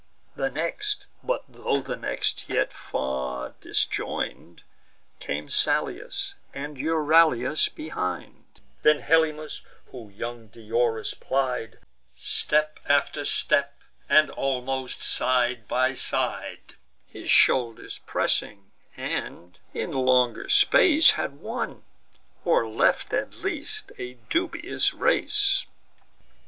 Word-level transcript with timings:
The 0.35 0.49
next, 0.49 1.05
but 1.23 1.43
tho' 1.47 1.79
the 1.81 1.95
next, 1.95 2.49
yet 2.49 2.73
far 2.73 3.53
disjoin'd, 3.61 4.63
Came 5.19 5.47
Salius, 5.47 6.33
and 6.55 6.75
Euryalus 6.75 7.69
behind; 7.69 8.61
Then 8.81 9.01
Helymus, 9.01 9.61
whom 9.91 10.09
young 10.09 10.47
Diores 10.47 11.13
plied, 11.13 11.77
Step 12.15 12.79
after 12.87 13.23
step, 13.23 13.75
and 14.09 14.31
almost 14.31 15.03
side 15.03 15.67
by 15.67 15.93
side, 15.93 16.73
His 17.05 17.29
shoulders 17.29 17.99
pressing; 18.07 18.71
and, 18.97 19.59
in 19.71 19.91
longer 19.91 20.49
space, 20.49 21.11
Had 21.11 21.33
won, 21.39 21.83
or 22.43 22.67
left 22.67 23.13
at 23.13 23.35
least 23.35 23.91
a 23.99 24.13
dubious 24.31 24.95
race. 24.95 25.67